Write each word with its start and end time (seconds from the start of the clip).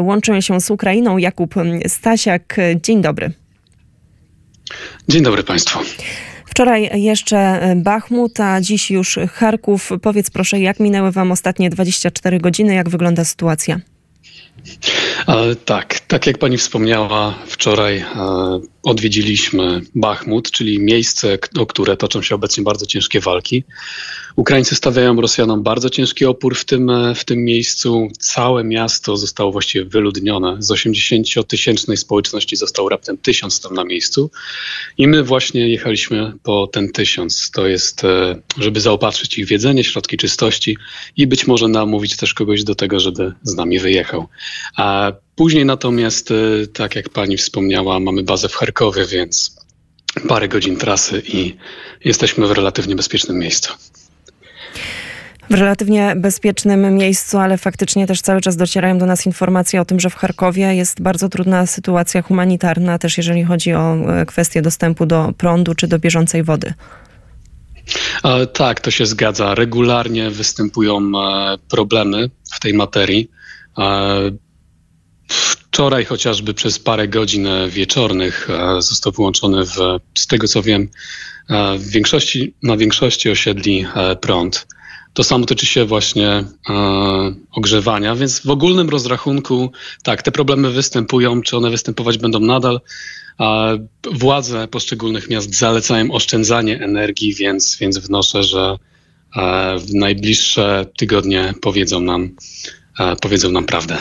Łączymy 0.00 0.42
się 0.42 0.60
z 0.60 0.70
Ukrainą. 0.70 1.18
Jakub 1.18 1.54
Stasiak, 1.86 2.56
dzień 2.82 3.02
dobry. 3.02 3.32
Dzień 5.08 5.22
dobry 5.22 5.42
Państwu. 5.42 5.78
Wczoraj 6.46 7.02
jeszcze 7.02 7.60
Bachmut, 7.76 8.40
a 8.40 8.60
dziś 8.60 8.90
już 8.90 9.18
Charków. 9.32 9.90
Powiedz 10.02 10.30
proszę, 10.30 10.60
jak 10.60 10.80
minęły 10.80 11.12
Wam 11.12 11.32
ostatnie 11.32 11.70
24 11.70 12.38
godziny? 12.38 12.74
Jak 12.74 12.88
wygląda 12.88 13.24
sytuacja? 13.24 13.80
Tak, 15.64 16.00
tak 16.00 16.26
jak 16.26 16.38
pani 16.38 16.58
wspomniała, 16.58 17.38
wczoraj 17.46 17.98
e, 17.98 18.06
odwiedziliśmy 18.82 19.80
Bachmut, 19.94 20.50
czyli 20.50 20.80
miejsce, 20.80 21.38
o 21.58 21.66
które 21.66 21.96
toczą 21.96 22.22
się 22.22 22.34
obecnie 22.34 22.64
bardzo 22.64 22.86
ciężkie 22.86 23.20
walki. 23.20 23.64
Ukraińcy 24.36 24.74
stawiają 24.74 25.20
Rosjanom 25.20 25.62
bardzo 25.62 25.90
ciężki 25.90 26.24
opór 26.24 26.56
w 26.56 26.64
tym, 26.64 26.90
e, 26.90 27.14
w 27.14 27.24
tym 27.24 27.44
miejscu. 27.44 28.08
Całe 28.18 28.64
miasto 28.64 29.16
zostało 29.16 29.52
właściwie 29.52 29.84
wyludnione. 29.84 30.56
Z 30.58 30.70
80-tysięcznej 30.70 31.96
społeczności 31.96 32.56
został 32.56 32.88
raptem 32.88 33.18
tysiąc 33.18 33.60
tam 33.60 33.74
na 33.74 33.84
miejscu. 33.84 34.30
I 34.98 35.06
my 35.06 35.22
właśnie 35.22 35.68
jechaliśmy 35.68 36.32
po 36.42 36.66
ten 36.66 36.92
tysiąc. 36.92 37.50
To 37.50 37.66
jest, 37.66 38.04
e, 38.04 38.40
żeby 38.58 38.80
zaopatrzyć 38.80 39.38
ich 39.38 39.46
w 39.46 39.50
jedzenie, 39.50 39.84
środki 39.84 40.16
czystości 40.16 40.76
i 41.16 41.26
być 41.26 41.46
może 41.46 41.68
namówić 41.68 42.16
też 42.16 42.34
kogoś 42.34 42.64
do 42.64 42.74
tego, 42.74 43.00
żeby 43.00 43.32
z 43.42 43.54
nami 43.54 43.78
wyjechał. 43.78 44.28
A 44.76 45.12
później 45.36 45.64
natomiast, 45.64 46.30
e, 46.30 46.66
tak 46.66 46.96
jak 46.96 47.08
pani 47.08 47.36
wspomniała, 47.36 48.00
mamy 48.00 48.22
bazę 48.22 48.48
w 48.48 48.54
Charkowie, 48.54 49.06
więc 49.06 49.56
parę 50.28 50.48
godzin 50.48 50.76
trasy 50.76 51.22
i 51.28 51.56
jesteśmy 52.04 52.46
w 52.46 52.50
relatywnie 52.50 52.96
bezpiecznym 52.96 53.38
miejscu 53.38 53.72
w 55.50 55.54
relatywnie 55.54 56.14
bezpiecznym 56.16 56.94
miejscu, 56.94 57.38
ale 57.38 57.58
faktycznie 57.58 58.06
też 58.06 58.20
cały 58.20 58.40
czas 58.40 58.56
docierają 58.56 58.98
do 58.98 59.06
nas 59.06 59.26
informacje 59.26 59.80
o 59.80 59.84
tym, 59.84 60.00
że 60.00 60.10
w 60.10 60.14
Charkowie 60.14 60.74
jest 60.74 61.02
bardzo 61.02 61.28
trudna 61.28 61.66
sytuacja 61.66 62.22
humanitarna, 62.22 62.98
też 62.98 63.16
jeżeli 63.16 63.44
chodzi 63.44 63.74
o 63.74 63.94
e, 63.94 64.26
kwestię 64.26 64.62
dostępu 64.62 65.06
do 65.06 65.32
prądu 65.38 65.74
czy 65.74 65.88
do 65.88 65.98
bieżącej 65.98 66.42
wody. 66.42 66.74
E, 68.24 68.46
tak, 68.46 68.80
to 68.80 68.90
się 68.90 69.06
zgadza. 69.06 69.54
Regularnie 69.54 70.30
występują 70.30 70.98
e, 70.98 71.58
problemy 71.68 72.30
w 72.52 72.60
tej 72.60 72.74
materii. 72.74 73.30
Wczoraj 75.28 76.04
chociażby 76.04 76.54
przez 76.54 76.78
parę 76.78 77.08
godzin 77.08 77.48
wieczornych 77.68 78.48
został 78.78 79.12
wyłączony 79.12 79.64
w, 79.64 79.76
z 80.14 80.26
tego 80.26 80.48
co 80.48 80.62
wiem, 80.62 80.88
w 81.78 81.90
większości, 81.90 82.54
na 82.62 82.76
większości 82.76 83.30
osiedli 83.30 83.86
prąd. 84.20 84.66
To 85.14 85.24
samo 85.24 85.46
tyczy 85.46 85.66
się 85.66 85.84
właśnie 85.84 86.28
e, 86.28 86.44
ogrzewania, 87.52 88.14
więc 88.14 88.40
w 88.40 88.50
ogólnym 88.50 88.88
rozrachunku 88.88 89.72
tak, 90.02 90.22
te 90.22 90.32
problemy 90.32 90.70
występują, 90.70 91.42
czy 91.42 91.56
one 91.56 91.70
występować 91.70 92.18
będą 92.18 92.40
nadal. 92.40 92.80
Władze 94.12 94.68
poszczególnych 94.68 95.30
miast 95.30 95.54
zalecają 95.54 96.12
oszczędzanie 96.12 96.80
energii, 96.80 97.34
więc, 97.34 97.76
więc 97.80 97.98
wnoszę, 97.98 98.42
że 98.42 98.78
e, 99.36 99.78
w 99.78 99.94
najbliższe 99.94 100.86
tygodnie 100.96 101.54
powiedzą 101.60 102.00
nam, 102.00 102.36
e, 102.98 103.16
powiedzą 103.16 103.50
nam 103.50 103.64
prawdę. 103.64 103.98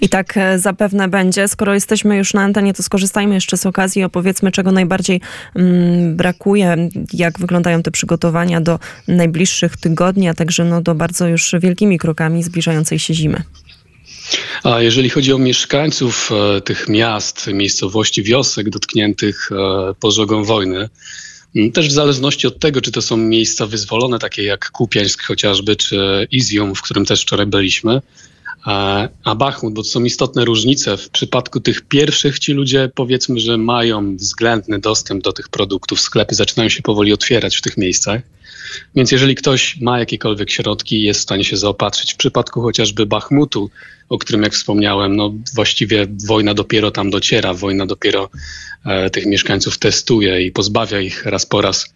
I 0.00 0.08
tak 0.08 0.36
e, 0.36 0.58
zapewne 0.58 1.08
będzie. 1.08 1.48
Skoro 1.48 1.74
jesteśmy 1.74 2.16
już 2.16 2.34
na 2.34 2.42
antenie, 2.42 2.74
to 2.74 2.82
skorzystajmy 2.82 3.34
jeszcze 3.34 3.56
z 3.56 3.66
okazji 3.66 4.02
i 4.02 4.04
opowiedzmy, 4.04 4.52
czego 4.52 4.72
najbardziej 4.72 5.20
mm, 5.54 6.16
brakuje, 6.16 6.88
jak 7.12 7.38
wyglądają 7.38 7.82
te 7.82 7.90
przygotowania 7.90 8.60
do 8.60 8.78
najbliższych 9.08 9.76
tygodni, 9.76 10.28
a 10.28 10.34
także 10.34 10.64
no, 10.64 10.82
do 10.82 10.94
bardzo 10.94 11.28
już 11.28 11.54
wielkimi 11.60 11.98
krokami 11.98 12.42
zbliżającej 12.42 12.98
się 12.98 13.14
zimy. 13.14 13.42
A 14.62 14.80
jeżeli 14.80 15.10
chodzi 15.10 15.32
o 15.32 15.38
mieszkańców 15.38 16.30
e, 16.56 16.60
tych 16.60 16.88
miast, 16.88 17.46
miejscowości, 17.46 18.22
wiosek 18.22 18.70
dotkniętych 18.70 19.50
e, 19.52 19.94
pożogą 19.94 20.44
wojny, 20.44 20.88
też 21.72 21.88
w 21.88 21.92
zależności 21.92 22.46
od 22.46 22.58
tego, 22.58 22.80
czy 22.80 22.92
to 22.92 23.02
są 23.02 23.16
miejsca 23.16 23.66
wyzwolone, 23.66 24.18
takie 24.18 24.42
jak 24.42 24.70
Kupiańsk 24.70 25.22
chociażby, 25.22 25.76
czy 25.76 26.26
Izium, 26.30 26.74
w 26.74 26.82
którym 26.82 27.04
też 27.04 27.22
wczoraj 27.22 27.46
byliśmy, 27.46 28.00
a 28.64 29.34
Bachmut, 29.36 29.74
bo 29.74 29.82
to 29.82 29.88
są 29.88 30.04
istotne 30.04 30.44
różnice. 30.44 30.96
W 30.96 31.10
przypadku 31.10 31.60
tych 31.60 31.80
pierwszych 31.80 32.38
ci 32.38 32.52
ludzie 32.52 32.90
powiedzmy, 32.94 33.40
że 33.40 33.58
mają 33.58 34.16
względny 34.16 34.78
dostęp 34.78 35.22
do 35.22 35.32
tych 35.32 35.48
produktów. 35.48 36.00
Sklepy 36.00 36.34
zaczynają 36.34 36.68
się 36.68 36.82
powoli 36.82 37.12
otwierać 37.12 37.56
w 37.56 37.62
tych 37.62 37.76
miejscach. 37.76 38.22
Więc 38.94 39.12
jeżeli 39.12 39.34
ktoś 39.34 39.80
ma 39.80 39.98
jakiekolwiek 39.98 40.50
środki, 40.50 41.02
jest 41.02 41.20
w 41.20 41.22
stanie 41.22 41.44
się 41.44 41.56
zaopatrzyć. 41.56 42.14
W 42.14 42.16
przypadku 42.16 42.62
chociażby 42.62 43.06
Bachmutu, 43.06 43.70
o 44.08 44.18
którym 44.18 44.42
jak 44.42 44.52
wspomniałem, 44.52 45.16
no 45.16 45.34
właściwie 45.54 46.06
wojna 46.26 46.54
dopiero 46.54 46.90
tam 46.90 47.10
dociera, 47.10 47.54
wojna 47.54 47.86
dopiero 47.86 48.30
e, 48.84 49.10
tych 49.10 49.26
mieszkańców 49.26 49.78
testuje 49.78 50.42
i 50.42 50.52
pozbawia 50.52 51.00
ich 51.00 51.26
raz 51.26 51.46
po 51.46 51.60
raz 51.60 51.94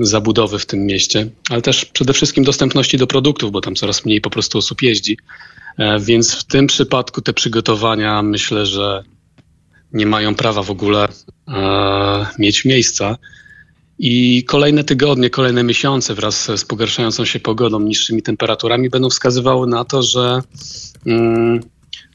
zabudowy 0.00 0.58
w 0.58 0.66
tym 0.66 0.86
mieście, 0.86 1.30
ale 1.50 1.62
też 1.62 1.84
przede 1.84 2.12
wszystkim 2.12 2.44
dostępności 2.44 2.98
do 2.98 3.06
produktów, 3.06 3.52
bo 3.52 3.60
tam 3.60 3.74
coraz 3.74 4.04
mniej 4.04 4.20
po 4.20 4.30
prostu 4.30 4.58
osób 4.58 4.82
jeździ. 4.82 5.18
E, 5.78 6.00
więc 6.00 6.34
w 6.34 6.44
tym 6.44 6.66
przypadku 6.66 7.20
te 7.20 7.32
przygotowania 7.32 8.22
myślę, 8.22 8.66
że 8.66 9.04
nie 9.92 10.06
mają 10.06 10.34
prawa 10.34 10.62
w 10.62 10.70
ogóle 10.70 11.08
e, 11.48 12.26
mieć 12.38 12.64
miejsca. 12.64 13.16
I 13.98 14.44
kolejne 14.44 14.84
tygodnie, 14.84 15.30
kolejne 15.30 15.62
miesiące 15.62 16.14
wraz 16.14 16.50
z 16.56 16.64
pogarszającą 16.64 17.24
się 17.24 17.40
pogodą, 17.40 17.80
niższymi 17.80 18.22
temperaturami 18.22 18.90
będą 18.90 19.10
wskazywały 19.10 19.66
na 19.66 19.84
to, 19.84 20.02
że 20.02 20.40
mm, 21.06 21.60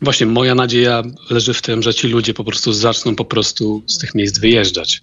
właśnie 0.01 0.25
moja 0.25 0.55
nadzieja 0.55 1.03
leży 1.29 1.53
w 1.53 1.61
tym, 1.61 1.83
że 1.83 1.93
ci 1.93 2.07
ludzie 2.07 2.33
po 2.33 2.43
prostu 2.43 2.73
zaczną 2.73 3.15
po 3.15 3.25
prostu 3.25 3.83
z 3.87 3.97
tych 3.97 4.15
miejsc 4.15 4.39
wyjeżdżać. 4.39 5.01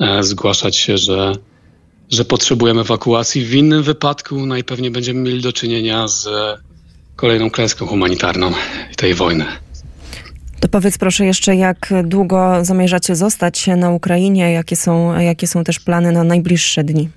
E, 0.00 0.22
zgłaszać 0.22 0.76
się, 0.76 0.98
że, 0.98 1.32
że 2.10 2.24
potrzebujemy 2.24 2.80
ewakuacji. 2.80 3.44
W 3.44 3.54
innym 3.54 3.82
wypadku 3.82 4.46
najpewniej 4.46 4.90
będziemy 4.90 5.20
mieli 5.20 5.42
do 5.42 5.52
czynienia 5.52 6.08
z 6.08 6.28
kolejną 7.16 7.50
klęską 7.50 7.86
humanitarną 7.86 8.52
tej 8.96 9.14
wojny. 9.14 9.44
To 10.60 10.68
powiedz 10.68 10.98
proszę 10.98 11.26
jeszcze, 11.26 11.56
jak 11.56 11.92
długo 12.04 12.64
zamierzacie 12.64 13.16
zostać 13.16 13.66
na 13.76 13.90
Ukrainie? 13.90 14.52
Jakie 14.52 14.76
są, 14.76 15.20
jakie 15.20 15.46
są 15.46 15.64
też 15.64 15.80
plany 15.80 16.12
na 16.12 16.24
najbliższe 16.24 16.84
dni? 16.84 17.08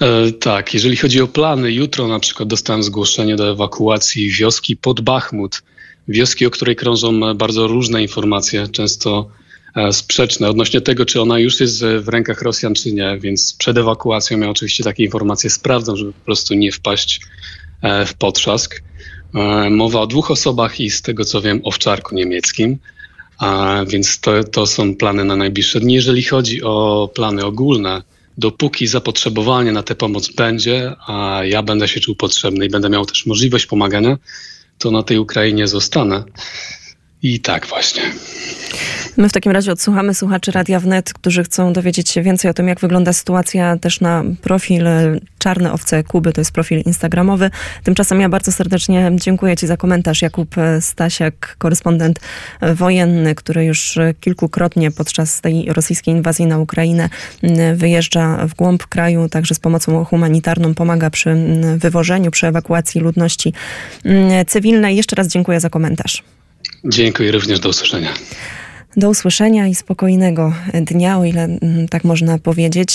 E, 0.00 0.32
tak, 0.32 0.74
jeżeli 0.74 0.96
chodzi 0.96 1.20
o 1.20 1.26
plany, 1.26 1.72
jutro 1.72 2.08
na 2.08 2.20
przykład 2.20 2.48
dostałem 2.48 2.82
zgłoszenie 2.82 3.36
do 3.36 3.50
ewakuacji 3.50 4.30
wioski 4.30 4.76
pod 4.76 5.00
Bachmut. 5.00 5.62
Wioski, 6.08 6.46
o 6.46 6.50
której 6.50 6.76
krążą 6.76 7.34
bardzo 7.34 7.66
różne 7.66 8.02
informacje, 8.02 8.68
często 8.68 9.28
sprzeczne 9.92 10.48
odnośnie 10.48 10.80
tego, 10.80 11.04
czy 11.04 11.20
ona 11.20 11.38
już 11.38 11.60
jest 11.60 11.84
w 11.84 12.08
rękach 12.08 12.42
Rosjan, 12.42 12.74
czy 12.74 12.92
nie. 12.92 13.18
Więc 13.18 13.54
przed 13.54 13.78
ewakuacją 13.78 14.40
ja 14.40 14.50
oczywiście 14.50 14.84
takie 14.84 15.04
informacje 15.04 15.50
sprawdzam, 15.50 15.96
żeby 15.96 16.12
po 16.12 16.24
prostu 16.24 16.54
nie 16.54 16.72
wpaść 16.72 17.20
e, 17.82 18.06
w 18.06 18.14
potrzask. 18.14 18.82
E, 19.34 19.70
mowa 19.70 20.00
o 20.00 20.06
dwóch 20.06 20.30
osobach 20.30 20.80
i 20.80 20.90
z 20.90 21.02
tego 21.02 21.24
co 21.24 21.42
wiem 21.42 21.60
o 21.64 21.70
wczarku 21.70 22.14
niemieckim. 22.14 22.78
Więc 23.86 24.20
to, 24.20 24.44
to 24.44 24.66
są 24.66 24.94
plany 24.94 25.24
na 25.24 25.36
najbliższe 25.36 25.80
dni. 25.80 25.94
Jeżeli 25.94 26.22
chodzi 26.22 26.62
o 26.62 27.08
plany 27.14 27.44
ogólne, 27.44 28.02
dopóki 28.38 28.86
zapotrzebowanie 28.86 29.72
na 29.72 29.82
tę 29.82 29.94
pomoc 29.94 30.32
będzie, 30.32 30.92
a 31.06 31.40
ja 31.44 31.62
będę 31.62 31.88
się 31.88 32.00
czuł 32.00 32.14
potrzebny 32.14 32.66
i 32.66 32.68
będę 32.68 32.90
miał 32.90 33.06
też 33.06 33.26
możliwość 33.26 33.66
pomagania, 33.66 34.18
to 34.78 34.90
na 34.90 35.02
tej 35.02 35.18
Ukrainie 35.18 35.68
zostanę. 35.68 36.24
I 37.26 37.40
tak 37.40 37.66
właśnie. 37.66 38.02
My 39.16 39.28
w 39.28 39.32
takim 39.32 39.52
razie 39.52 39.72
odsłuchamy 39.72 40.14
słuchaczy 40.14 40.50
Radia 40.50 40.80
Wnet, 40.80 41.12
którzy 41.12 41.44
chcą 41.44 41.72
dowiedzieć 41.72 42.10
się 42.10 42.22
więcej 42.22 42.50
o 42.50 42.54
tym, 42.54 42.68
jak 42.68 42.80
wygląda 42.80 43.12
sytuacja 43.12 43.76
też 43.76 44.00
na 44.00 44.24
profil 44.42 44.84
Czarne 45.38 45.72
Owce 45.72 46.04
Kuby, 46.04 46.32
to 46.32 46.40
jest 46.40 46.52
profil 46.52 46.82
instagramowy. 46.86 47.50
Tymczasem 47.84 48.20
ja 48.20 48.28
bardzo 48.28 48.52
serdecznie 48.52 49.10
dziękuję 49.14 49.56
Ci 49.56 49.66
za 49.66 49.76
komentarz. 49.76 50.22
Jakub 50.22 50.54
Stasiak, 50.80 51.56
korespondent 51.58 52.20
wojenny, 52.74 53.34
który 53.34 53.64
już 53.64 53.98
kilkukrotnie 54.20 54.90
podczas 54.90 55.40
tej 55.40 55.72
rosyjskiej 55.72 56.14
inwazji 56.14 56.46
na 56.46 56.58
Ukrainę 56.58 57.08
wyjeżdża 57.74 58.46
w 58.46 58.54
głąb 58.54 58.86
kraju, 58.86 59.28
także 59.28 59.54
z 59.54 59.58
pomocą 59.58 60.04
humanitarną 60.04 60.74
pomaga 60.74 61.10
przy 61.10 61.36
wywożeniu, 61.76 62.30
przy 62.30 62.46
ewakuacji 62.46 63.00
ludności 63.00 63.52
cywilnej. 64.46 64.96
Jeszcze 64.96 65.16
raz 65.16 65.28
dziękuję 65.28 65.60
za 65.60 65.70
komentarz. 65.70 66.22
Dziękuję 66.88 67.32
również, 67.32 67.60
do 67.60 67.68
usłyszenia. 67.68 68.12
Do 68.96 69.10
usłyszenia 69.10 69.66
i 69.66 69.74
spokojnego 69.74 70.52
dnia, 70.74 71.18
o 71.18 71.24
ile 71.24 71.44
mm, 71.44 71.88
tak 71.88 72.04
można 72.04 72.38
powiedzieć. 72.38 72.88